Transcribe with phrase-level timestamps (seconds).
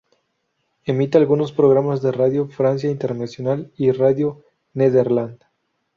[0.83, 4.41] Emite algunos programas de Radio Francia Internacional y Radio
[4.73, 5.37] Nederland.